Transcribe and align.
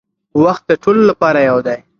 وخت 0.43 0.63
د 0.69 0.71
ټولو 0.83 1.01
لپاره 1.09 1.39
یو 1.49 1.57
دی. 1.67 1.77